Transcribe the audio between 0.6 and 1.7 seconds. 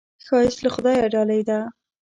له خدایه ډالۍ ده